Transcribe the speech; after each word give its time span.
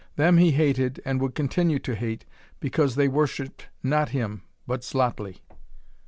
Them 0.15 0.37
he 0.39 0.49
hated 0.53 0.99
and 1.05 1.21
would 1.21 1.35
continue 1.35 1.77
to 1.77 1.93
hate 1.93 2.25
because 2.59 2.95
they 2.95 3.07
worshipped 3.07 3.67
not 3.83 4.09
him 4.09 4.41
but 4.65 4.81
Xlotli. 4.81 5.41